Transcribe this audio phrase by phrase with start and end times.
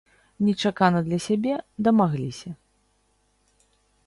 [0.45, 1.55] Нечакана для сябе,
[1.89, 2.49] дамагліся.